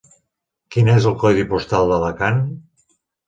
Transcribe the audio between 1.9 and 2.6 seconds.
d'Alacant?